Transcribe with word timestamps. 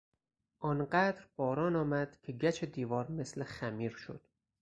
آن 0.59 0.85
قدر 0.85 1.25
باران 1.35 1.75
آمد 1.75 2.17
که 2.23 2.31
گچ 2.31 2.63
دیوار 2.63 3.11
مثل 3.11 3.43
خمیر 3.43 3.95
شد. 3.95 4.21